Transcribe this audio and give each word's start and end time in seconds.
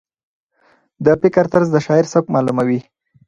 د 1.05 1.07
فکر 1.21 1.45
طرز 1.53 1.67
د 1.71 1.77
شاعر 1.85 2.05
سبک 2.13 2.27
معلوموي. 2.33 2.79